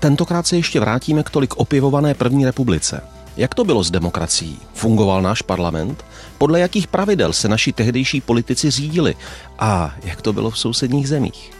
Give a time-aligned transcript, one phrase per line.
[0.00, 3.02] tentokrát se ještě vrátíme k tolik opěvované první republice.
[3.36, 4.58] Jak to bylo s demokracií?
[4.74, 6.04] Fungoval náš parlament?
[6.38, 9.14] Podle jakých pravidel se naši tehdejší politici řídili?
[9.58, 11.50] A jak to bylo v sousedních zemích?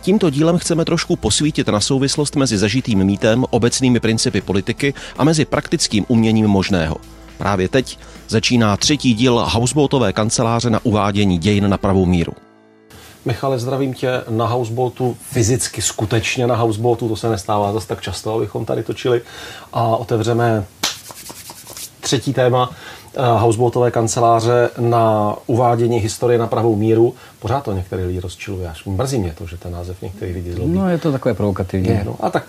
[0.00, 5.44] Tímto dílem chceme trošku posvítit na souvislost mezi zažitým mítem, obecnými principy politiky a mezi
[5.44, 6.96] praktickým uměním možného.
[7.38, 7.98] Právě teď
[8.28, 12.32] začíná třetí díl Houseboatové kanceláře na uvádění dějin na pravou míru.
[13.24, 18.34] Michale, zdravím tě na Houseboatu, fyzicky skutečně na Houseboatu, to se nestává zase tak často,
[18.34, 19.22] abychom tady točili
[19.72, 20.64] a otevřeme
[22.00, 22.70] třetí téma
[23.14, 27.14] eh, Houseboatové kanceláře na uvádění historie na pravou míru.
[27.38, 30.72] Pořád to některý lidi rozčiluje, až mrzí mě to, že ten název některých lidí zlobí.
[30.72, 31.88] No je to takové provokativní.
[31.88, 32.44] Je, no, a tak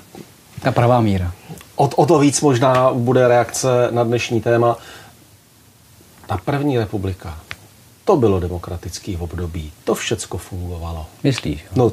[0.62, 1.32] ta pravá míra.
[1.76, 4.77] O, o to víc možná bude reakce na dnešní téma.
[6.27, 7.38] Ta první republika,
[8.12, 9.72] to bylo demokratický období.
[9.84, 11.06] To všecko fungovalo.
[11.24, 11.66] Myslíš?
[11.76, 11.92] No,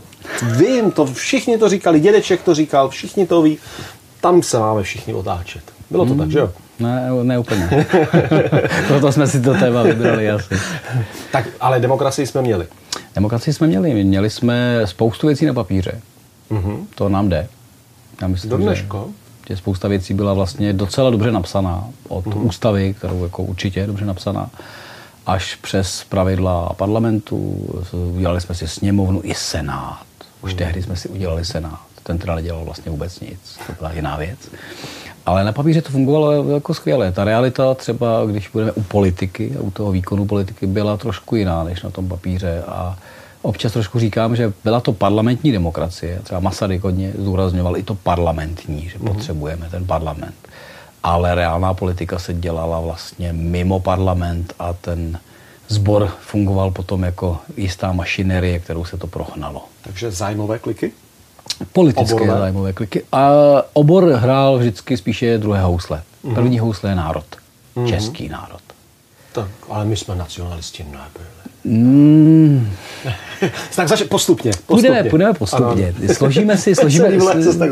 [0.56, 3.58] vím, to všichni to říkali, dědeček to říkal, všichni to ví.
[4.20, 5.62] Tam se máme všichni otáčet.
[5.90, 6.18] Bylo to hmm.
[6.18, 6.52] tak, že jo?
[6.78, 7.68] Ne, ne úplně.
[8.86, 10.54] Proto jsme si to téma vybrali asi.
[11.32, 12.66] Tak, ale demokracii jsme měli.
[13.14, 14.04] Demokracii jsme měli.
[14.04, 16.00] Měli jsme spoustu věcí na papíře.
[16.50, 16.86] Mm-hmm.
[16.94, 17.48] To nám jde.
[18.22, 19.08] Já myslím, Do dneško?
[19.48, 21.84] Že, že spousta věcí byla vlastně docela dobře napsaná.
[22.08, 22.46] Od mm-hmm.
[22.46, 24.50] ústavy, kterou jako určitě je dobře napsaná,
[25.28, 27.66] až přes pravidla parlamentu.
[27.92, 30.06] Udělali jsme si sněmovnu i senát.
[30.40, 30.58] Už mm-hmm.
[30.58, 31.80] tehdy jsme si udělali senát.
[32.02, 33.58] Ten teda nedělal vlastně vůbec nic.
[33.66, 34.38] To byla jiná věc.
[35.26, 37.12] Ale na papíře to fungovalo jako skvěle.
[37.12, 41.82] Ta realita třeba, když budeme u politiky u toho výkonu politiky, byla trošku jiná než
[41.82, 42.62] na tom papíře.
[42.68, 42.98] A
[43.42, 46.20] občas trošku říkám, že byla to parlamentní demokracie.
[46.22, 49.12] Třeba Masaryk hodně zdůrazňoval i to parlamentní, že mm-hmm.
[49.12, 50.34] potřebujeme ten parlament.
[51.02, 55.18] Ale reálná politika se dělala vlastně mimo parlament a ten
[55.68, 59.64] sbor fungoval potom jako jistá mašinerie, kterou se to prohnalo.
[59.82, 60.92] Takže zájmové kliky?
[61.72, 62.38] Politické Oborové.
[62.38, 63.04] zájmové kliky.
[63.12, 63.30] A
[63.72, 66.02] obor hrál vždycky spíše druhé housle.
[66.24, 66.34] Mm-hmm.
[66.34, 67.24] První housle je národ.
[67.76, 67.88] Mm-hmm.
[67.88, 68.60] Český národ.
[69.32, 71.37] Tak, ale my jsme nacionalisti nebyli.
[71.64, 72.70] Mm.
[73.76, 74.88] tak zač- postupně, postupně.
[74.88, 75.94] Půjdeme, půjdeme postupně.
[75.98, 76.14] Ano.
[76.14, 77.12] Složíme si, složíme,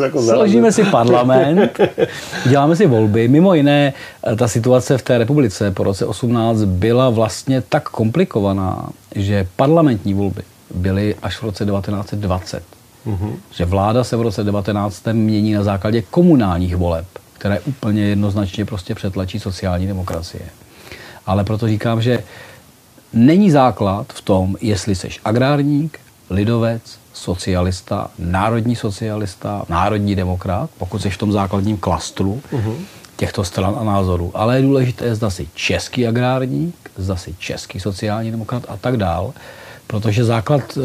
[0.03, 1.81] jako složíme si parlament,
[2.49, 3.29] děláme si volby.
[3.29, 3.93] Mimo jiné,
[4.37, 10.43] ta situace v té republice po roce 18 byla vlastně tak komplikovaná, že parlamentní volby
[10.75, 12.63] byly až v roce 1920.
[13.07, 13.33] Mm-hmm.
[13.51, 15.03] Že vláda se v roce 19.
[15.13, 20.43] mění na základě komunálních voleb, které úplně jednoznačně prostě přetlačí sociální demokracie.
[21.27, 22.23] Ale proto říkám, že
[23.17, 26.01] není základ v tom, jestli seš agrárník,
[26.31, 32.77] lidovec, socialista, národní socialista, národní demokrat, pokud jsi v tom základním klastru uh-huh.
[33.17, 34.31] těchto stran a názorů.
[34.35, 39.35] Ale je důležité, zda jsi český agrárník, zda jsi český sociální demokrat a tak dál
[39.87, 40.83] protože základ uh,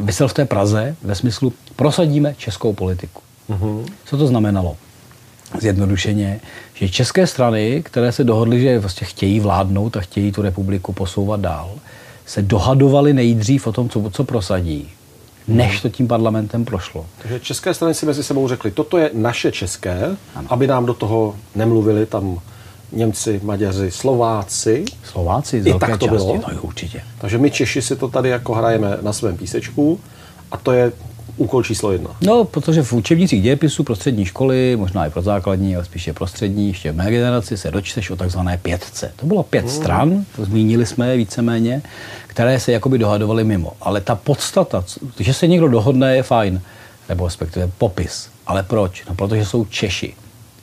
[0.00, 3.22] vysel v té Praze ve smyslu prosadíme českou politiku.
[3.50, 3.84] Mm-hmm.
[4.04, 4.76] Co to znamenalo?
[5.60, 6.40] Zjednodušeně,
[6.74, 11.40] že české strany, které se dohodly, že vlastně chtějí vládnout a chtějí tu republiku posouvat
[11.40, 11.70] dál,
[12.26, 14.88] se dohadovaly nejdřív o tom, co, co prosadí,
[15.48, 17.06] než to tím parlamentem prošlo.
[17.22, 20.46] Takže české strany si mezi sebou řekly, toto je naše české, ano.
[20.50, 22.40] aby nám do toho nemluvili tam
[22.92, 24.84] Němci, Maďaři, Slováci.
[25.04, 26.36] Slováci z I tak to části, bylo.
[26.36, 27.02] No, určitě.
[27.18, 30.00] Takže my Češi si to tady jako hrajeme na svém písečku
[30.50, 30.92] a to je
[31.36, 32.10] úkol číslo jedna.
[32.20, 36.26] No, protože v učebnicích dějepisu pro střední školy, možná i pro základní, ale spíše pro
[36.26, 39.12] střední, ještě v mé generaci se dočteš o takzvané pětce.
[39.16, 39.70] To bylo pět hmm.
[39.70, 41.82] stran, to zmínili jsme je víceméně,
[42.26, 43.72] které se jakoby dohadovaly mimo.
[43.80, 44.84] Ale ta podstata,
[45.18, 46.60] že se někdo dohodne, je fajn,
[47.08, 48.28] nebo respektive popis.
[48.46, 49.04] Ale proč?
[49.08, 50.14] No, protože jsou Češi.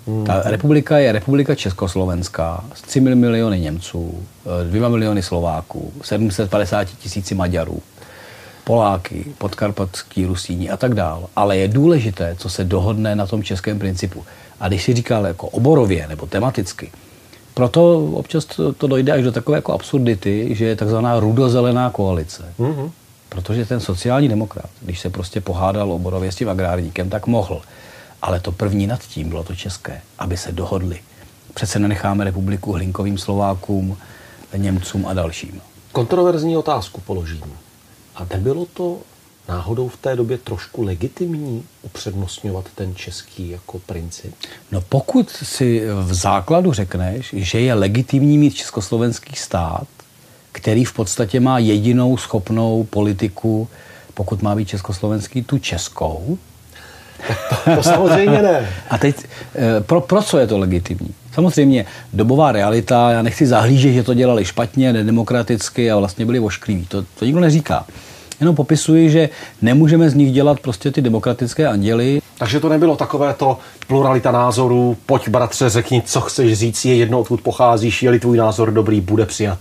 [0.07, 0.25] Hmm.
[0.25, 4.23] Ta republika je republika československá s 3 miliony Němců,
[4.69, 7.81] 2 miliony Slováků, 750 tisíci Maďarů,
[8.63, 11.29] Poláky, podkarpatský Rusíni a tak dál.
[11.35, 14.25] Ale je důležité, co se dohodne na tom českém principu.
[14.59, 16.91] A když si říkal jako oborově nebo tematicky,
[17.53, 22.53] proto občas to, to dojde až do takové jako absurdity, že je takzvaná rudozelená koalice.
[22.59, 22.91] Mm-hmm.
[23.29, 27.61] Protože ten sociální demokrat, když se prostě pohádal oborově s tím agrárníkem, tak mohl.
[28.21, 30.99] Ale to první nad tím bylo to české, aby se dohodli.
[31.53, 33.97] Přece nenecháme republiku hlinkovým Slovákům,
[34.57, 35.61] Němcům a dalším.
[35.91, 37.43] Kontroverzní otázku položím.
[38.15, 38.97] A nebylo to
[39.49, 44.35] náhodou v té době trošku legitimní upřednostňovat ten český jako princip?
[44.71, 49.87] No pokud si v základu řekneš, že je legitimní mít československý stát,
[50.51, 53.67] který v podstatě má jedinou schopnou politiku,
[54.13, 56.37] pokud má být československý, tu českou,
[57.49, 58.73] to, to samozřejmě ne.
[58.89, 59.15] A teď,
[59.55, 61.13] eh, pro, pro co je to legitimní?
[61.33, 66.85] Samozřejmě dobová realita, já nechci zahlížet, že to dělali špatně, nedemokraticky a vlastně byli oškliví.
[66.89, 67.85] To, to nikdo neříká.
[68.39, 69.29] Jenom popisuji, že
[69.61, 72.21] nemůžeme z nich dělat prostě ty demokratické anděly.
[72.37, 73.57] Takže to nebylo takové to
[73.87, 78.71] pluralita názorů, pojď bratře, řekni, co chceš říct, je jedno, odkud pocházíš, je-li tvůj názor
[78.71, 79.59] dobrý, bude přijat.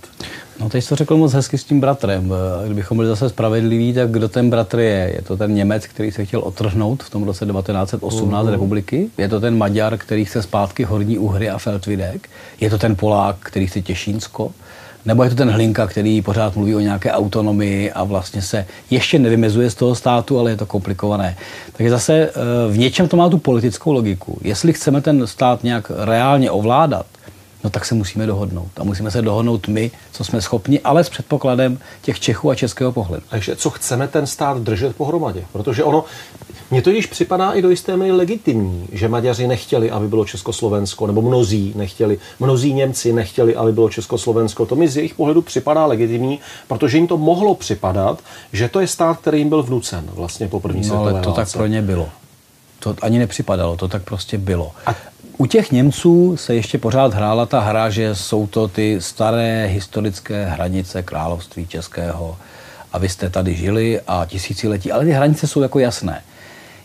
[0.60, 2.34] No teď to řekl moc hezky s tím bratrem.
[2.64, 5.12] Kdybychom byli zase spravedliví, tak kdo ten bratr je?
[5.16, 8.50] Je to ten Němec, který se chtěl otrhnout v tom roce 1918 uh-huh.
[8.50, 9.10] republiky?
[9.18, 12.28] Je to ten Maďar, který chce zpátky Horní Uhry a Feldvidek?
[12.60, 14.52] Je to ten Polák, který chce Těšínsko?
[15.04, 19.18] Nebo je to ten Hlinka, který pořád mluví o nějaké autonomii a vlastně se ještě
[19.18, 21.36] nevymezuje z toho státu, ale je to komplikované.
[21.72, 22.32] Takže zase eh,
[22.72, 24.38] v něčem to má tu politickou logiku.
[24.42, 27.06] Jestli chceme ten stát nějak reálně ovládat,
[27.64, 28.68] no tak se musíme dohodnout.
[28.76, 32.92] A musíme se dohodnout my, co jsme schopni, ale s předpokladem těch Čechů a českého
[32.92, 33.22] pohledu.
[33.30, 35.44] A ještě, co chceme ten stát držet pohromadě?
[35.52, 36.04] Protože ono,
[36.70, 41.06] mně to již připadá i do jisté míry legitimní, že Maďaři nechtěli, aby bylo Československo,
[41.06, 44.66] nebo mnozí nechtěli, mnozí Němci nechtěli, aby bylo Československo.
[44.66, 48.22] To mi z jejich pohledu připadá legitimní, protože jim to mohlo připadat,
[48.52, 51.30] že to je stát, který jim byl vnucen vlastně po první no, světové ale to
[51.30, 51.52] válce.
[51.52, 52.08] tak pro ně bylo.
[52.78, 54.72] To ani nepřipadalo, to tak prostě bylo.
[54.86, 54.94] A
[55.42, 60.44] u těch Němců se ještě pořád hrála ta hra, že jsou to ty staré historické
[60.44, 62.36] hranice království českého
[62.92, 66.22] a vy jste tady žili a tisíciletí, ale ty hranice jsou jako jasné.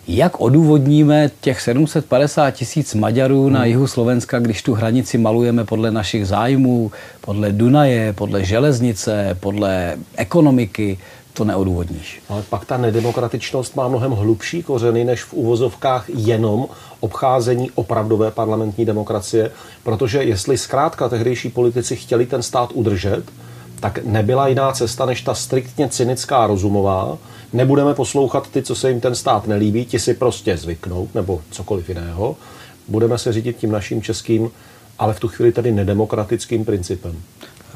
[0.08, 3.68] Jak odůvodníme těch 750 tisíc Maďarů na hmm.
[3.68, 10.98] jihu Slovenska, když tu hranici malujeme podle našich zájmů, podle Dunaje, podle železnice, podle ekonomiky,
[11.38, 12.22] to neodůvodníš.
[12.30, 16.68] Ale pak ta nedemokratičnost má mnohem hlubší kořeny než v uvozovkách jenom
[17.00, 19.52] obcházení opravdové parlamentní demokracie,
[19.84, 23.24] protože jestli zkrátka tehdejší politici chtěli ten stát udržet,
[23.80, 27.18] tak nebyla jiná cesta než ta striktně cynická rozumová.
[27.54, 31.90] Nebudeme poslouchat ty, co se jim ten stát nelíbí, ti si prostě zvyknou, nebo cokoliv
[31.90, 32.36] jiného.
[32.88, 34.52] Budeme se řídit tím naším českým,
[35.00, 37.22] ale v tu chvíli tedy nedemokratickým principem.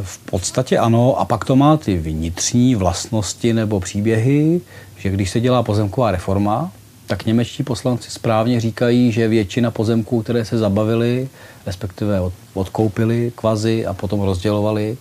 [0.01, 4.61] V podstatě ano, a pak to má ty vnitřní vlastnosti nebo příběhy,
[4.97, 6.71] že když se dělá pozemková reforma,
[7.07, 11.29] tak němečtí poslanci správně říkají, že většina pozemků, které se zabavily,
[11.65, 12.21] respektive
[12.53, 14.97] odkoupili kvazi a potom rozdělovali,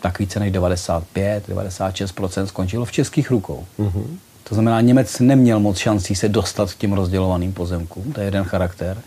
[0.00, 3.64] tak více než 95-96% skončilo v českých rukou.
[3.78, 4.06] Mm-hmm.
[4.44, 8.44] To znamená, Němec neměl moc šancí se dostat k těm rozdělovaným pozemkům, to je jeden
[8.44, 9.02] charakter.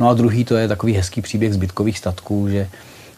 [0.00, 2.68] No a druhý to je takový hezký příběh zbytkových statků, že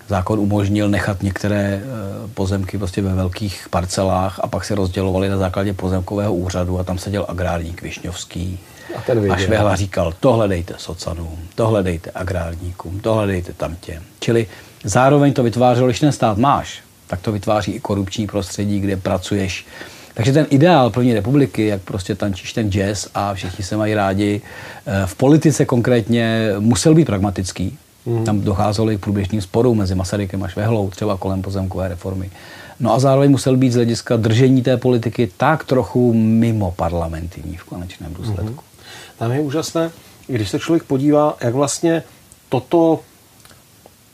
[0.08, 5.36] zákon umožnil nechat některé eh, pozemky prostě ve velkých parcelách a pak se rozdělovali na
[5.36, 8.58] základě pozemkového úřadu a tam seděl agrárník Višňovský.
[8.96, 14.02] A, ten a Švehla říkal, tohle dejte socanům, tohle dejte agrárníkům, tohle dejte tam těm.
[14.20, 14.46] Čili
[14.84, 19.66] zároveň to vytvářelo, když ten stát máš, tak to vytváří i korupční prostředí, kde pracuješ.
[20.14, 24.40] Takže ten ideál první republiky, jak prostě tančíš ten jazz a všichni se mají rádi,
[24.86, 27.78] eh, v politice konkrétně musel být pragmatický.
[28.06, 28.24] Mm.
[28.24, 32.30] Tam docházelo i k průběžným sporům mezi Masarykem a Švehlou, třeba kolem pozemkové reformy.
[32.80, 37.64] No a zároveň musel být z hlediska držení té politiky tak trochu mimo parlamentní v
[37.64, 38.52] konečném důsledku.
[38.52, 38.58] Mm.
[39.18, 39.90] Tam je úžasné,
[40.26, 42.02] když se člověk podívá, jak vlastně
[42.48, 43.00] toto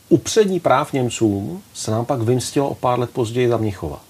[0.08, 4.00] upřední práv Němcům se nám pak vymstilo o pár let později za Mnichova.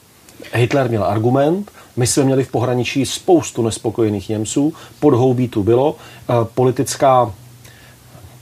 [0.53, 6.33] Hitler měl argument, my jsme měli v pohraničí spoustu nespokojených Němců, podhoubí tu bylo, eh,
[6.55, 7.33] politická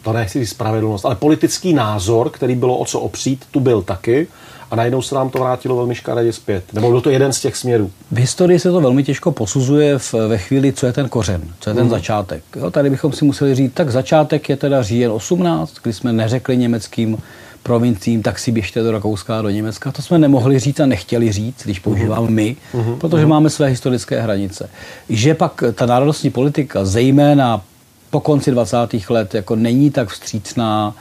[0.03, 4.27] to nechci říct spravedlnost, ale politický názor, který bylo o co opřít, tu byl taky
[4.71, 6.65] a najednou se nám to vrátilo velmi škaredě zpět.
[6.73, 7.91] Nebo byl to jeden z těch směrů.
[8.11, 11.71] V historii se to velmi těžko posuzuje v, ve chvíli, co je ten kořen, co
[11.71, 11.91] je ten mm.
[11.91, 12.43] začátek.
[12.57, 16.57] Jo, tady bychom si museli říct, tak začátek je teda říjen 18, kdy jsme neřekli
[16.57, 17.19] německým
[17.63, 19.93] provinciím, tak si běžte do Rakouska a do Německa.
[19.93, 22.35] To jsme nemohli říct a nechtěli říct, když používáme mhm.
[22.35, 22.99] my, mm-hmm.
[22.99, 23.29] protože mm-hmm.
[23.29, 24.71] máme své historické hranice.
[25.09, 27.63] Že pak ta národnostní politika, zejména
[28.11, 28.77] po konci 20.
[29.09, 30.95] let jako není tak vstřícná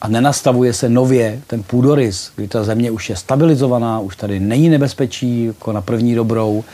[0.00, 4.68] a nenastavuje se nově ten půdorys, kdy ta země už je stabilizovaná, už tady není
[4.68, 6.64] nebezpečí jako na první dobrou,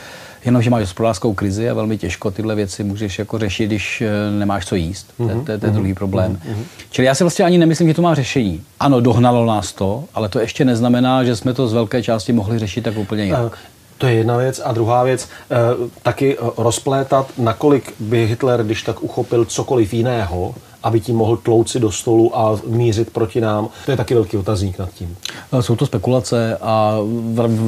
[0.45, 4.65] jenomže máš hospodářskou krizi a velmi těžko tyhle věci můžeš jako řešit, když eh, nemáš
[4.65, 5.13] co jíst.
[5.19, 5.43] Mm-hmm.
[5.43, 5.79] To, je ten mhm.
[5.79, 6.35] druhý problém.
[6.35, 6.63] Mm-hmm.
[6.91, 8.61] Čili já si vlastně ani nemyslím, že to má řešení.
[8.79, 12.59] Ano, dohnalo nás to, ale to ještě neznamená, že jsme to z velké části mohli
[12.59, 13.57] řešit tak úplně jinak.
[13.99, 14.61] Eh, to je jedna věc.
[14.65, 15.55] A druhá věc, eh,
[16.01, 21.91] taky rozplétat, nakolik by Hitler, když tak uchopil cokoliv jiného, aby tím mohl tlouci do
[21.91, 23.69] stolu a mířit proti nám.
[23.85, 25.17] To je taky velký otazník nad tím.
[25.61, 26.97] Jsou to spekulace a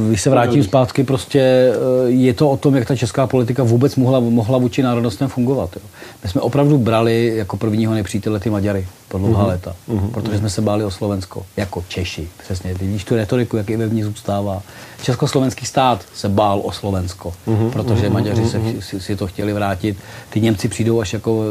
[0.08, 3.96] když se vrátím zpátky, prostě eh, je to o tom, jak ta česká politika vůbec
[3.96, 5.70] mohla, mohla vůči národnostem fungovat.
[5.75, 5.82] Jo.
[6.24, 9.48] My jsme opravdu brali jako prvního nepřítele ty Maďary po dlouhá uh-huh.
[9.48, 10.12] léta, uh-huh.
[10.12, 12.27] protože jsme se báli o Slovensko, jako Češi.
[12.44, 14.62] Přesně, vidíš tu retoriku, jak i ve mně zůstává.
[15.03, 17.70] Československý stát se bál o Slovensko, uh-huh.
[17.70, 18.13] protože uh-huh.
[18.13, 19.98] Maďaři se, si, si to chtěli vrátit.
[20.30, 21.44] Ty Němci přijdou až jako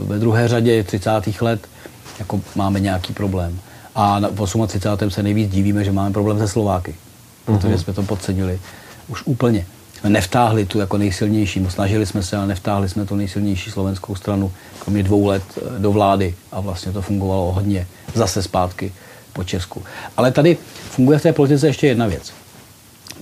[0.00, 1.07] ve druhé řadě 30.
[1.40, 1.60] let,
[2.18, 3.60] jako máme nějaký problém.
[3.94, 5.10] A v 38.
[5.10, 6.94] se nejvíc divíme, že máme problém se Slováky,
[7.44, 8.60] protože jsme to podcenili
[9.08, 9.66] už úplně.
[10.08, 15.02] nevtáhli tu jako nejsilnější, snažili jsme se, ale nevtáhli jsme tu nejsilnější slovenskou stranu, kromě
[15.02, 18.92] dvou let eh, do vlády a vlastně to fungovalo hodně zase zpátky
[19.32, 19.82] po Česku.
[20.16, 20.56] Ale tady
[20.90, 22.32] funguje v té politice ještě jedna věc.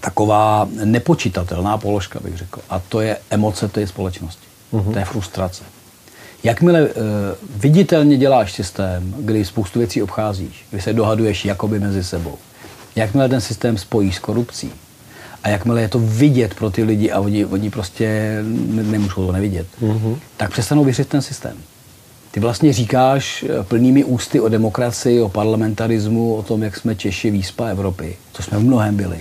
[0.00, 2.60] Taková nepočítatelná položka, bych řekl.
[2.70, 4.46] A to je emoce té společnosti.
[4.72, 4.92] Uh-huh.
[4.92, 5.64] To je frustrace.
[6.44, 6.92] Jakmile uh,
[7.56, 12.38] viditelně děláš systém, kdy spoustu věcí obcházíš, kdy se dohaduješ jakoby mezi sebou,
[12.96, 14.72] jakmile ten systém spojíš s korupcí,
[15.46, 19.66] a jakmile je to vidět pro ty lidi a oni, oni prostě nemůžou to nevidět,
[19.82, 20.18] uh-huh.
[20.36, 21.56] tak přestanou věřit ten systém.
[22.30, 27.30] Ty vlastně říkáš eh, plnými ústy o demokracii, o parlamentarismu, o tom, jak jsme Češi
[27.30, 29.18] výspa Evropy, co jsme v mnohem byli.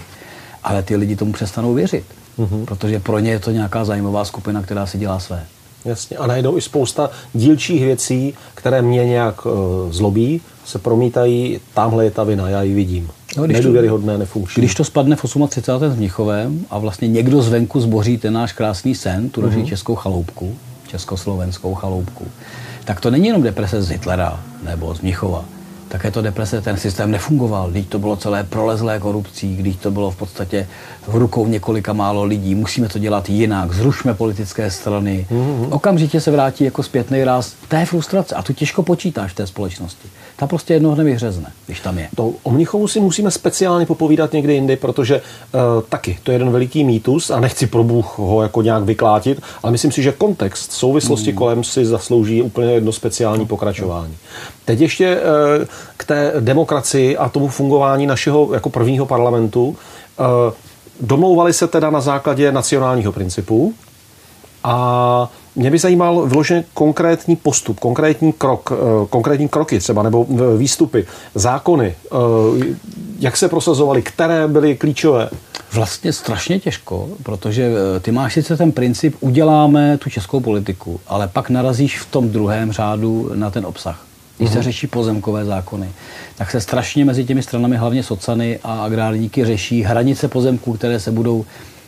[0.63, 2.03] Ale ty lidi tomu přestanou věřit,
[2.38, 2.65] uh-huh.
[2.65, 5.45] protože pro ně je to nějaká zajímavá skupina, která si dělá své.
[5.86, 6.18] Jasně.
[6.18, 9.51] A najdou i spousta dílčích věcí, které mě nějak uh,
[9.89, 13.10] zlobí, se promítají, tamhle je ta vina, já ji vidím.
[13.38, 14.62] No, když Nedůvěryhodné, to, nefunkční.
[14.62, 15.92] Když to spadne v 38.
[15.92, 19.65] s Mnichovem a vlastně někdo zvenku zboří ten náš krásný sen, tu naši uh-huh.
[19.65, 20.56] českou chaloupku,
[20.88, 22.27] československou chaloupku,
[22.86, 25.46] tak to není jenom deprese z Hitlera nebo z Mnichova
[25.88, 27.72] také to deprese, ten systém nefungoval.
[27.72, 30.68] Když to bylo celé prolezlé korupcí, když to bylo v podstatě
[31.08, 35.27] v rukou několika málo lidí, musíme to dělat jinak, zrušme politické strany.
[35.32, 35.68] Mm-hmm.
[35.72, 40.08] Okamžitě se vrátí jako zpětný ráz té frustrace a tu těžko počítáš v té společnosti.
[40.36, 42.10] Ta prostě jednoho dne vyhřezne, když tam je.
[42.15, 46.51] To o Mnichovu si musíme speciálně popovídat někdy jindy, protože uh, taky to je jeden
[46.51, 50.72] veliký mýtus a nechci pro Bůh ho jako nějak vyklátit, ale myslím si, že kontext
[50.72, 51.38] souvislosti mm.
[51.38, 54.15] kolem si zaslouží úplně jedno speciální pokračování.
[54.65, 55.65] Teď ještě uh,
[55.98, 59.75] k té demokracii a tomu fungování našeho jako prvního parlamentu.
[60.19, 60.53] Eh,
[61.01, 63.74] domlouvali se teda na základě nacionálního principu
[64.63, 70.25] a mě by zajímal vloženě konkrétní postup, konkrétní krok, eh, konkrétní kroky třeba, nebo
[70.57, 72.15] výstupy, zákony, eh,
[73.19, 75.29] jak se prosazovaly, které byly klíčové?
[75.74, 81.50] Vlastně strašně těžko, protože ty máš sice ten princip, uděláme tu českou politiku, ale pak
[81.50, 84.05] narazíš v tom druhém řádu na ten obsah
[84.38, 84.63] když se mhm.
[84.63, 85.89] řeší pozemkové zákony,
[86.38, 91.12] tak se strašně mezi těmi stranami, hlavně socany a agrárníky, řeší hranice pozemků, které se
[91.12, 91.46] budou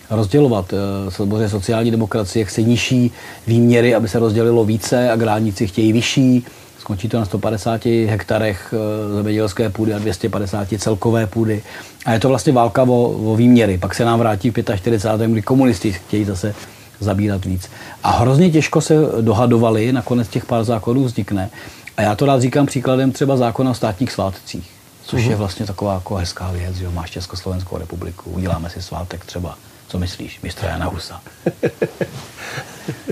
[0.10, 0.74] rozdělovat.
[0.74, 3.12] Eh, samozřejmě sociální demokracie chce nižší
[3.48, 6.46] výměry, aby se rozdělilo více, agrárníci chtějí vyšší,
[6.80, 11.64] skončí to na 150 hektarech eh, zemědělské půdy a 250 celkové půdy.
[12.06, 13.78] A je to vlastně válka o, o výměry.
[13.78, 15.32] Pak se nám vrátí v 45.
[15.32, 16.56] kdy komunisti chtějí zase
[17.00, 17.70] zabírat víc.
[18.04, 21.50] A hrozně těžko se dohadovali, nakonec těch pár zákonů vznikne.
[21.98, 24.72] A já to rád říkám příkladem třeba zákona o státních svátcích,
[25.04, 25.30] což uh-huh.
[25.30, 30.00] je vlastně taková jako hezká věc, že máš Československou republiku, uděláme si svátek třeba, co
[30.00, 31.22] myslíš, mistra Jana Husa.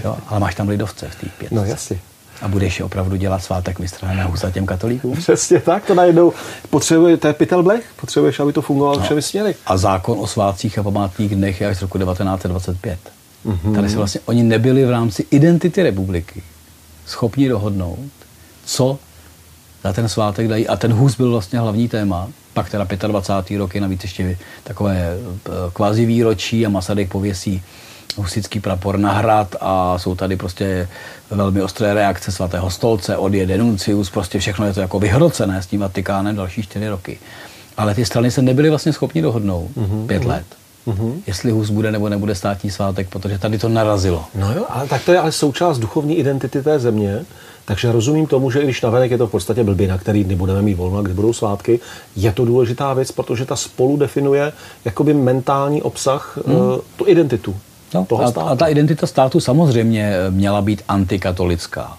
[0.04, 1.56] jo, ale máš tam lidovce v té pětce.
[1.56, 2.00] No jasně.
[2.42, 5.16] A budeš opravdu dělat svátek mistra Jana Husa těm katolíkům?
[5.18, 6.34] Přesně tak, to najednou
[6.70, 9.04] potřebuje, to je pytel blech, potřebuješ, aby to fungovalo no.
[9.04, 9.56] všemi směry.
[9.66, 13.00] A zákon o svátcích a památných dnech je až z roku 1925.
[13.46, 13.76] Mm-hmm.
[13.76, 16.44] Tady se vlastně, oni nebyli v rámci identity republiky
[17.06, 18.12] schopni dohodnout,
[18.66, 19.00] co
[19.84, 20.68] za ten svátek dají.
[20.68, 22.28] A ten hůz byl vlastně hlavní téma.
[22.54, 23.58] Pak teda 25.
[23.58, 27.64] roky, navíc ještě takové eh, kvazi výročí a Masaryk pověsí
[28.16, 30.88] husický prapor na hrad a jsou tady prostě
[31.32, 35.80] velmi ostré reakce svatého stolce, odjede denuncius, prostě všechno je to jako vyhrocené s tím
[35.80, 37.20] Vatikánem další čtyři roky.
[37.78, 40.28] Ale ty strany se nebyly vlastně schopni dohodnout mm-hmm, pět mm-hmm.
[40.28, 40.46] let.
[40.88, 41.14] Mm-hmm.
[41.28, 44.26] Jestli hus bude nebo nebude státní svátek, protože tady to narazilo.
[44.36, 47.26] No jo, ale tak to je ale součást duchovní identity té země.
[47.66, 50.62] Takže rozumím tomu, že i když navenek je to v podstatě blbina, který dny budeme
[50.62, 51.80] mít volno kdy budou svátky,
[52.16, 54.54] je to důležitá věc, protože ta spolu definuje
[54.86, 56.56] jakoby mentální obsah, hmm.
[56.56, 57.56] uh, tu identitu.
[57.94, 58.48] No, toho a, státu.
[58.48, 61.98] a ta identita státu samozřejmě měla být antikatolická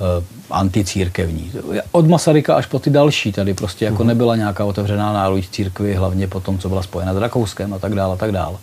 [0.00, 1.52] eh, anticírkevní.
[1.92, 4.06] Od Masaryka až po ty další tady prostě jako hmm.
[4.06, 7.94] nebyla nějaká otevřená náruč církvy, hlavně po tom, co byla spojena s Rakouskem a tak
[7.94, 8.56] dále a tak dále.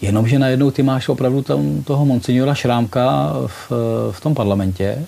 [0.00, 3.72] Jenomže najednou ty máš opravdu tam toho monsignora Šrámka v,
[4.10, 5.06] v tom parlamentě,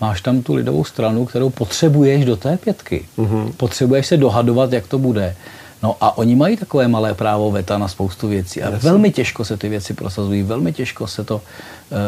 [0.00, 3.08] máš tam tu lidovou stranu, kterou potřebuješ do té pětky.
[3.18, 3.52] Mm-hmm.
[3.56, 5.36] Potřebuješ se dohadovat, jak to bude.
[5.82, 8.90] No a oni mají takové malé právo veta na spoustu věcí a Jasně.
[8.90, 11.40] velmi těžko se ty věci prosazují, velmi těžko se to uh,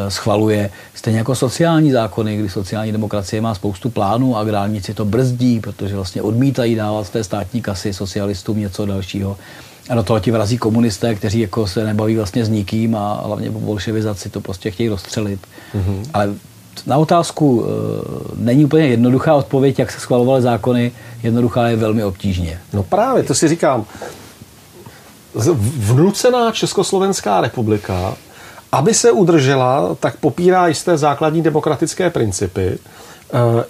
[0.08, 0.70] schvaluje.
[0.94, 5.94] Stejně jako sociální zákony, kdy sociální demokracie má spoustu plánů a agrárníci to brzdí, protože
[5.94, 9.36] vlastně odmítají dávat z té státní kasy socialistům něco dalšího.
[9.88, 13.50] A do toho ti vrazí komunisté, kteří jako se nebaví vlastně s nikým a hlavně
[13.50, 15.40] po bolševizaci to prostě chtějí rozstřelit.
[15.74, 16.10] Mm-hmm.
[16.14, 16.34] Ale
[16.86, 17.68] na otázku e,
[18.36, 22.60] není úplně jednoduchá odpověď, jak se schvalovaly zákony, jednoduchá je velmi obtížně.
[22.72, 23.84] No právě, to si říkám.
[25.76, 28.14] Vnucená Československá republika,
[28.72, 32.78] aby se udržela, tak popírá jisté základní demokratické principy.
[33.34, 33.64] Eh,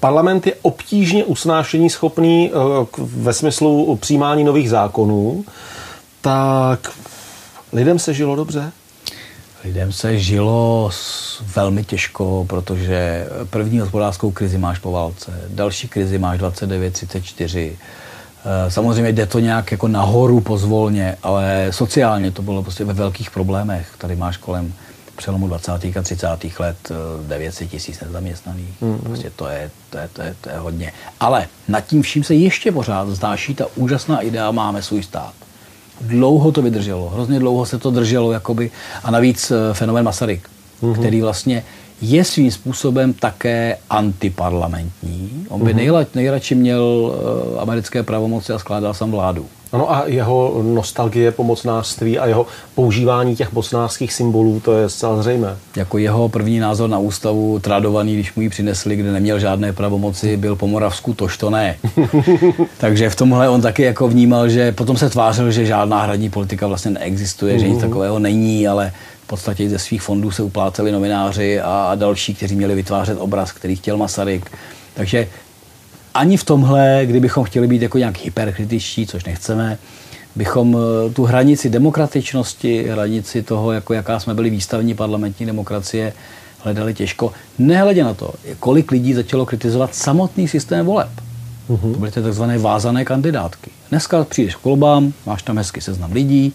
[0.00, 5.44] parlament je obtížně usnášení schopný eh, ve smyslu přijímání nových zákonů,
[6.20, 6.92] tak
[7.72, 8.72] lidem se žilo dobře?
[9.66, 10.90] Lidem se žilo
[11.56, 17.78] velmi těžko, protože první hospodářskou krizi máš po válce, další krizi máš 29, 34.
[18.44, 23.30] Eh, samozřejmě jde to nějak jako nahoru pozvolně, ale sociálně to bylo prostě ve velkých
[23.30, 23.94] problémech.
[23.98, 24.72] Tady máš kolem
[25.16, 25.72] přelomu 20.
[25.72, 26.26] a 30.
[26.58, 26.92] let
[27.26, 28.82] 900 eh, tisíc nezaměstnaných.
[28.82, 28.98] Mm-hmm.
[28.98, 30.92] Prostě to je, to, je, to, je, to je hodně.
[31.20, 35.34] Ale nad tím vším se ještě pořád zdáší ta úžasná idea, máme svůj stát.
[36.00, 38.70] Dlouho to vydrželo, hrozně dlouho se to drželo, jakoby,
[39.04, 40.48] a navíc eh, fenomen Masaryk,
[40.82, 40.98] mm-hmm.
[40.98, 41.64] který vlastně
[42.00, 45.46] je svým způsobem také antiparlamentní.
[45.48, 46.06] On by mm-hmm.
[46.14, 49.46] nejradši měl uh, americké pravomoci a skládal sam vládu.
[49.72, 55.22] Ano a jeho nostalgie po mocnářství a jeho používání těch mocnářských symbolů, to je zcela
[55.22, 55.56] zřejmé.
[55.76, 60.36] Jako jeho první názor na ústavu, tradovaný, když mu ji přinesli, kde neměl žádné pravomoci,
[60.36, 61.76] byl po Moravsku, tož to ne.
[62.78, 66.66] Takže v tomhle on taky jako vnímal, že potom se tvářil, že žádná hradní politika
[66.66, 67.60] vlastně neexistuje, mm-hmm.
[67.60, 67.88] že nic mhm.
[67.88, 68.92] takového není, ale
[69.24, 73.76] v podstatě ze svých fondů se upláceli novináři a další, kteří měli vytvářet obraz, který
[73.76, 74.50] chtěl Masaryk.
[74.94, 75.28] Takže
[76.16, 79.78] ani v tomhle, kdybychom chtěli být jako nějak hyperkritičtí, což nechceme,
[80.36, 86.12] bychom eh, tu hranici demokratičnosti, hranici toho, jako jaká jsme byli výstavní parlamentní demokracie,
[86.58, 87.32] hledali těžko.
[87.58, 91.08] Nehledě na to, kolik lidí začalo kritizovat samotný systém voleb.
[91.68, 91.92] Uh-huh.
[91.92, 93.70] To byly ty takzvané vázané kandidátky.
[93.90, 96.52] Dneska přijdeš k volbám, máš tam hezky seznam lidí,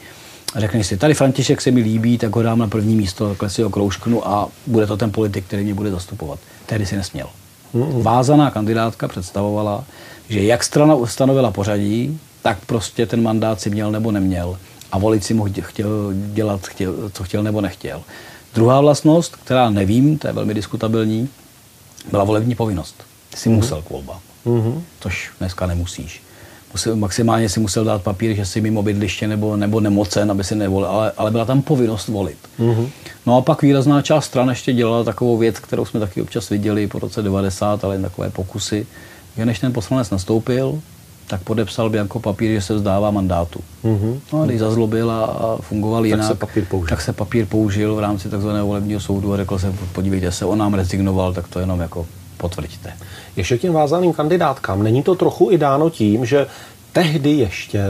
[0.55, 3.61] řekneš si, tady František se mi líbí, tak ho dám na první místo, takhle si
[3.61, 6.39] ho kroužknu a bude to ten politik, který mě bude zastupovat.
[6.65, 7.27] Tehdy si nesměl.
[8.01, 9.83] Vázaná kandidátka představovala,
[10.29, 14.57] že jak strana ustanovila pořadí, tak prostě ten mandát si měl nebo neměl.
[14.91, 18.01] A volič si mohl chtěl dělat, chtěl, co chtěl nebo nechtěl.
[18.53, 21.29] Druhá vlastnost, která nevím, to je velmi diskutabilní,
[22.11, 23.03] byla volební povinnost.
[23.29, 23.55] Ty jsi mm-hmm.
[23.55, 24.19] musel k volbám.
[24.45, 24.81] Mm-hmm.
[24.99, 26.21] Což dneska nemusíš
[26.73, 30.55] musel, maximálně si musel dát papír, že si mimo bydliště nebo, nebo nemocen, aby si
[30.55, 32.37] nevolil, ale, ale byla tam povinnost volit.
[32.59, 32.89] Mm-hmm.
[33.25, 36.87] No a pak výrazná část stran ještě dělala takovou věc, kterou jsme taky občas viděli
[36.87, 38.87] po roce 90, ale jen takové pokusy,
[39.37, 40.81] že než ten poslanec nastoupil,
[41.27, 43.59] tak podepsal Bianco papír, že se vzdává mandátu.
[43.83, 44.19] Mm-hmm.
[44.33, 46.89] No a když zazlobil a, fungoval tak jinak, se papír použil.
[46.89, 48.49] tak se papír použil v rámci tzv.
[48.61, 52.05] volebního soudu a řekl se, podívejte se, on nám rezignoval, tak to jenom jako
[52.41, 52.93] potvrďte.
[53.35, 54.83] Ještě k těm vázaným kandidátkám.
[54.83, 56.47] Není to trochu i dáno tím, že
[56.93, 57.83] tehdy ještě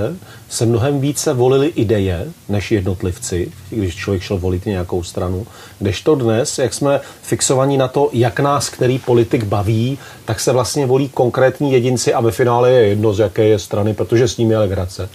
[0.50, 5.48] se mnohem více volili ideje než jednotlivci, když člověk šel volit nějakou stranu.
[5.80, 10.86] Kdežto dnes, jak jsme fixovaní na to, jak nás který politik baví, tak se vlastně
[10.86, 14.52] volí konkrétní jedinci a ve finále je jedno, z jaké je strany, protože s ním
[14.52, 15.10] je legrace.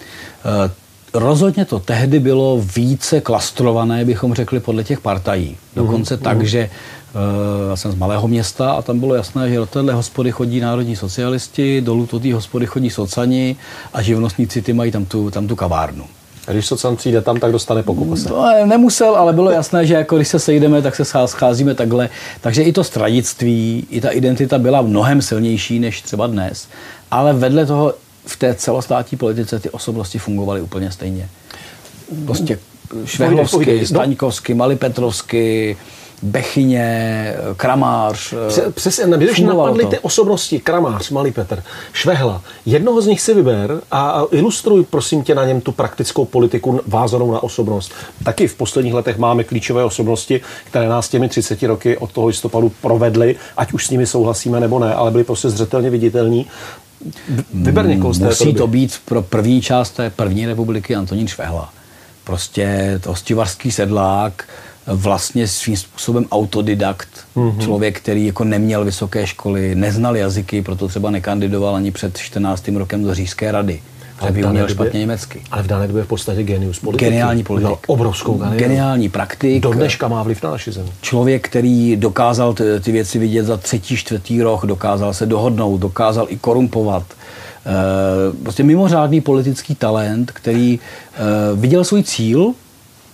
[0.64, 0.70] Uh,
[1.16, 5.56] rozhodně to tehdy bylo více klastrované, bychom řekli, podle těch partají.
[5.76, 6.22] Dokonce mm-hmm.
[6.22, 6.70] tak, že
[7.16, 10.60] Eh, já jsem z malého města a tam bylo jasné, že do téhle hospody chodí
[10.60, 13.56] národní socialisti, dolů do té hospody chodí socani
[13.92, 16.04] a živnostníci ty mají tam tu, tam tu kavárnu.
[16.48, 18.28] A když socan přijde tam, tak dostane pokupose.
[18.28, 22.08] No, nemusel, ale bylo jasné, že jako když se sejdeme, tak se scházíme takhle.
[22.40, 26.68] Takže i to stradictví, i ta identita byla mnohem silnější než třeba dnes.
[27.10, 27.94] Ale vedle toho
[28.26, 31.28] v té celostátní politice ty osobnosti fungovaly úplně stejně.
[32.26, 32.58] Prostě
[33.04, 35.76] Švehlovsky, Staňkovsky, Malipetrovsky,
[36.22, 38.34] Bechyně, Kramář.
[38.74, 39.90] Přesně, když napadly to.
[39.90, 41.62] ty osobnosti, Kramář, Malý Petr,
[41.92, 46.80] Švehla, jednoho z nich si vyber a ilustruj prosím tě na něm tu praktickou politiku
[46.86, 47.92] vázanou na osobnost.
[48.24, 52.72] Taky v posledních letech máme klíčové osobnosti, které nás těmi 30 roky od toho listopadu
[52.80, 56.46] provedly, ať už s nimi souhlasíme nebo ne, ale byly prostě zřetelně viditelní.
[57.54, 61.72] Vyber někoho z Musí to být pro první část té první republiky Antonín Švehla.
[62.24, 64.48] Prostě to hostivarský sedlák,
[64.86, 67.58] vlastně svým způsobem autodidakt, mm-hmm.
[67.58, 72.68] člověk, který jako neměl vysoké školy, neznal jazyky, proto třeba nekandidoval ani před 14.
[72.68, 73.82] rokem do Říšské rady.
[74.18, 75.42] Ale by uměl špatně německy.
[75.50, 77.04] Ale v dané době v podstatě genius politiky.
[77.04, 77.68] Geniální politik.
[77.70, 78.58] No, obrovskou geniální.
[78.58, 79.62] Geniální praktik.
[79.62, 80.90] Do dneška má vliv na naši zemi.
[81.02, 86.26] Člověk, který dokázal ty, ty věci vidět za třetí, čtvrtý rok, dokázal se dohodnout, dokázal
[86.28, 87.02] i korumpovat.
[87.12, 90.78] E, prostě mimořádný politický talent, který e,
[91.56, 92.52] viděl svůj cíl,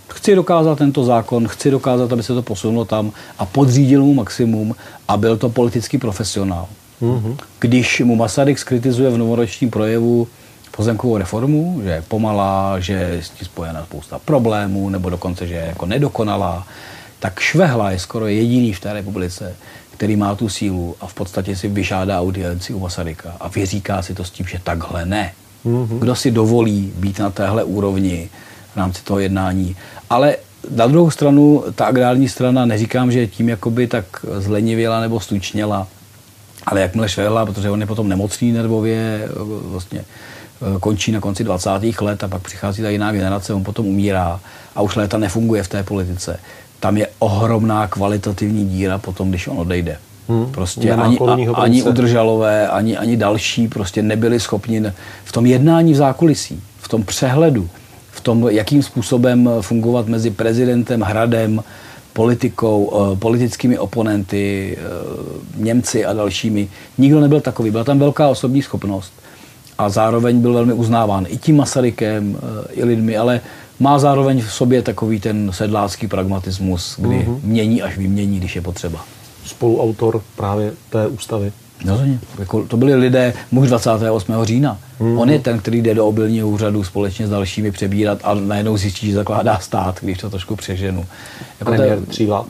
[0.08, 4.74] chci dokázat tento zákon, chci dokázat, aby se to posunulo tam a podřídil mu maximum
[5.08, 6.66] a byl to politický profesionál.
[7.02, 7.36] Mm-hmm.
[7.58, 10.28] Když mu Masaryk skritizuje v novoročním projevu
[10.76, 15.54] pozemkovou reformu, že je pomalá, že je s tím spojena spousta problémů, nebo dokonce, že
[15.54, 16.66] je jako nedokonalá,
[17.18, 19.54] tak Švehla je skoro jediný v té republice,
[19.90, 24.14] který má tu sílu a v podstatě si vyžádá audienci u Masaryka a vyříká si
[24.14, 25.32] to s tím, že takhle ne.
[25.66, 25.98] Mm-hmm.
[25.98, 28.30] Kdo si dovolí být na téhle úrovni,
[28.72, 29.76] v rámci toho jednání.
[30.10, 30.36] Ale
[30.70, 34.04] na druhou stranu, ta agrární strana, neříkám, že tím jakoby tak
[34.38, 35.86] zlenivěla nebo stučněla,
[36.66, 39.28] ale jakmile švehla, protože on je potom nemocný nervově,
[39.64, 40.04] vlastně
[40.80, 41.70] končí na konci 20.
[42.00, 44.40] let a pak přichází ta jiná generace, on potom umírá
[44.74, 46.40] a už léta nefunguje v té politice.
[46.80, 49.98] Tam je ohromná kvalitativní díra potom, když on odejde.
[50.28, 54.82] Hmm, prostě ani, a, ani udržalové, ani, ani další prostě nebyli schopni
[55.24, 57.68] v tom jednání v zákulisí, v tom přehledu,
[58.10, 61.62] v tom, jakým způsobem fungovat mezi prezidentem, hradem,
[62.12, 64.82] politikou, eh, politickými oponenty, eh,
[65.56, 66.68] Němci a dalšími.
[66.98, 67.70] Nikdo nebyl takový.
[67.70, 69.12] Byla tam velká osobní schopnost
[69.78, 73.40] a zároveň byl velmi uznáván i tím Masarykem, eh, i lidmi, ale
[73.80, 77.40] má zároveň v sobě takový ten sedlácký pragmatismus, kdy mm-hmm.
[77.42, 79.04] mění až vymění, když je potřeba.
[79.44, 81.52] Spoluautor právě té ústavy.
[81.86, 82.18] Rozhodně.
[82.38, 84.44] Jako, to byli lidé muž 28.
[84.44, 84.78] října.
[85.00, 85.18] Mm-hmm.
[85.18, 89.06] On je ten, který jde do obilního úřadu společně s dalšími přebírat a najednou zjistí,
[89.06, 91.06] že zakládá stát, když to trošku přeženu.
[91.60, 92.46] Jako premiér to, tří vlád.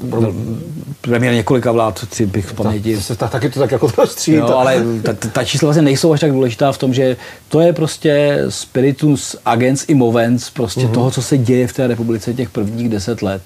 [1.01, 2.99] Premiér několika vlád, tři bych v paměti.
[3.09, 4.33] Ta, ta, taky to tak jako to stří.
[4.33, 7.17] Jo, ale ta, ta, čísla vlastně nejsou až tak důležitá v tom, že
[7.49, 10.93] to je prostě spiritus agens i movens prostě mm-hmm.
[10.93, 13.43] toho, co se děje v té republice těch prvních deset let.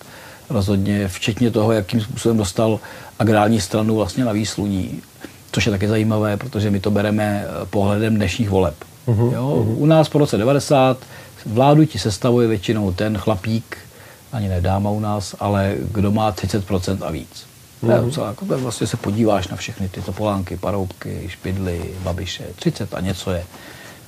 [0.51, 2.81] Rozhodně, včetně toho, jakým způsobem dostal
[3.18, 5.03] agrární stranu vlastně na výsluní
[5.56, 8.74] což je taky zajímavé, protože my to bereme eh, pohledem dnešních voleb.
[9.06, 9.64] Uh-huh, jo?
[9.64, 9.74] Uh-huh.
[9.76, 10.98] U nás po roce 90
[11.46, 13.78] vládu ti sestavuje většinou ten chlapík,
[14.32, 17.46] ani ne dáma u nás, ale kdo má 30% a víc.
[17.82, 18.20] Uh-huh.
[18.20, 23.30] Je jako, vlastně se podíváš na všechny tyto polánky, paroubky, špidly, babiše, 30 a něco
[23.30, 23.44] je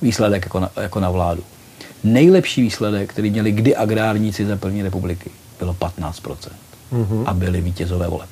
[0.01, 1.43] výsledek jako na, jako na vládu.
[2.03, 6.35] Nejlepší výsledek, který měli kdy agrárníci za první republiky, bylo 15%.
[6.93, 7.23] Uh-huh.
[7.25, 8.29] A byli vítězové voleb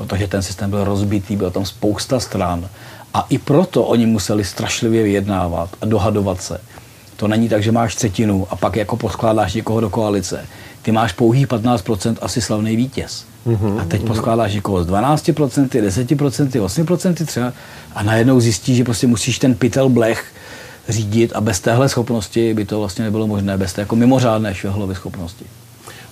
[0.00, 2.68] protože ten systém byl rozbitý, bylo tam spousta stran.
[3.14, 6.60] A i proto oni museli strašlivě vyjednávat a dohadovat se.
[7.16, 10.46] To není tak, že máš třetinu a pak jako poskládáš někoho do koalice.
[10.82, 13.24] Ty máš pouhých 15% asi slavný vítěz.
[13.46, 17.52] Mm-hmm, a teď poskládáš někoho z 12%, 10%, 8% třeba
[17.94, 20.24] a najednou zjistíš, že prostě musíš ten pytel blech
[20.88, 24.94] řídit a bez téhle schopnosti by to vlastně nebylo možné, bez té jako mimořádné švihlovy
[24.94, 25.44] schopnosti.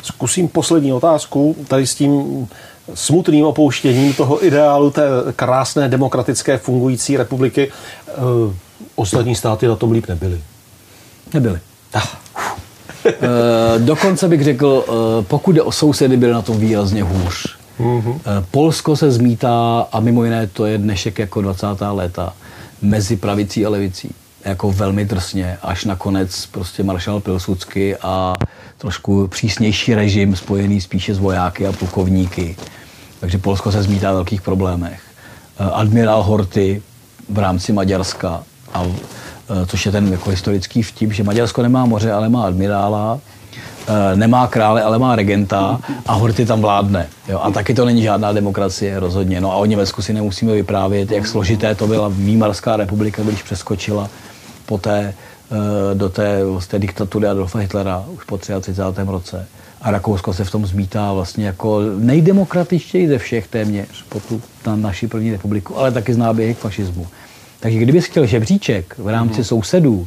[0.03, 1.57] Zkusím poslední otázku.
[1.68, 2.46] Tady s tím
[2.94, 5.03] smutným opouštěním toho ideálu té
[5.37, 7.72] krásné demokratické fungující republiky.
[8.09, 8.12] Eh,
[8.94, 10.40] ostatní státy na tom líp nebyly.
[11.35, 11.61] Nebyly.
[11.94, 12.07] Ah.
[13.79, 17.59] Dokonce bych řekl, eh, pokud jde o sousedy, byly na tom výrazně hůř.
[17.81, 18.20] Mm-hmm.
[18.51, 21.66] Polsko se zmítá, a mimo jiné to je dnešek jako 20.
[21.90, 22.33] léta,
[22.83, 24.14] mezi pravicí a levicí.
[24.44, 28.35] Jako velmi drsně, až nakonec prostě maršal Pilsudsky a
[28.79, 32.57] trošku přísnější režim spojený spíše s vojáky a plukovníky
[33.21, 35.01] takže Polsko se zmítá v velkých problémech.
[35.59, 36.83] Eh, admirál Horty
[37.29, 38.43] v rámci Maďarska,
[38.75, 43.19] a, eh, což je ten jako historický vtip, že Maďarsko nemá moře, ale má admirála,
[43.88, 47.09] eh, nemá krále, ale má regenta a Horty tam vládne.
[47.29, 47.41] Jo?
[47.43, 49.41] A taky to není žádná demokracie rozhodně.
[49.41, 54.09] No a o Německu si nemusíme vyprávět, jak složité to byla Výmarská republika, když přeskočila
[54.67, 55.14] poté
[55.95, 58.83] do té, té diktatury Adolfa Hitlera už po 33.
[59.07, 59.47] roce
[59.83, 64.77] a Rakousko se v tom zmítá vlastně jako nejdemokratičtěji ze všech téměř po tu na
[64.77, 67.07] naši první republiku, ale taky z náběhy k fašismu.
[67.61, 69.45] Takže kdybys chtěl žebříček v rámci mm.
[69.45, 70.07] sousedů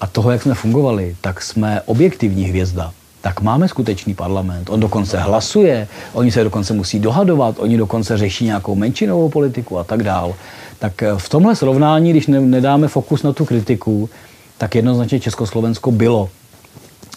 [0.00, 2.92] a toho, jak jsme fungovali, tak jsme objektivní hvězda.
[3.20, 4.70] Tak máme skutečný parlament.
[4.70, 9.84] On dokonce hlasuje, oni se dokonce musí dohadovat, oni dokonce řeší nějakou menšinovou politiku a
[9.84, 10.34] tak dál.
[10.78, 14.10] Tak v tomhle srovnání, když nedáme fokus na tu kritiku,
[14.60, 16.28] tak jednoznačně Československo bylo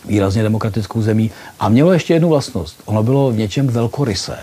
[0.06, 2.82] výrazně demokratickou zemí a mělo ještě jednu vlastnost.
[2.86, 4.38] Ono bylo v něčem velkorysé.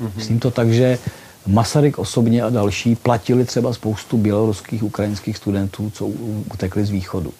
[0.00, 0.10] Mm-hmm.
[0.16, 0.98] Myslím to tak, že
[1.46, 6.06] Masaryk osobně a další platili třeba spoustu běloruských, ukrajinských studentů, co
[6.54, 7.32] utekli z východu.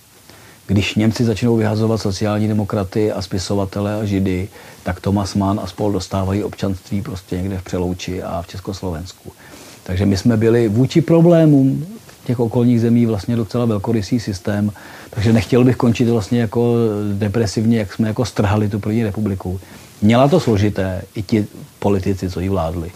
[0.66, 4.48] Když Němci začnou vyhazovat sociální demokraty a spisovatele a židy,
[4.83, 9.33] tak Thomas Mann a spol dostávají občanství prostě někde v Přelouči a v Československu.
[9.83, 11.87] Takže my jsme byli vůči problémům
[12.25, 14.71] těch okolních zemí vlastně docela velkorysý systém,
[15.11, 16.75] takže nechtěl bych končit vlastně jako
[17.13, 19.61] depresivně, jak jsme jako strhali tu první republiku.
[20.03, 21.47] Měla to složité, i ti
[21.79, 22.91] politici, co ji vládli,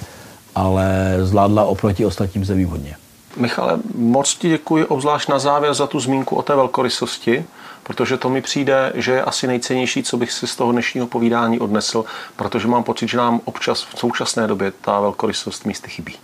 [0.55, 2.97] ale zvládla oproti ostatním zemím hodně.
[3.37, 7.45] Michale, moc ti děkuji obzvlášť na závěr za tu zmínku o té velkorysosti,
[7.83, 11.61] protože to mi přijde, že je asi nejcennější, co bych si z toho dnešního povídání
[11.61, 12.05] odnesl,
[12.37, 16.15] protože mám pocit, že nám občas v současné době ta velkorysost místy chybí.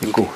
[0.00, 0.28] Děkuji.